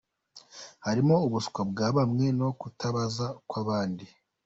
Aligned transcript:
Harimo 0.85 1.15
ubuswa 1.27 1.61
bwa 1.71 1.87
bamwe 1.97 2.25
no 2.39 2.49
kutabaza 2.59 3.25
kw’abandi. 3.49 4.05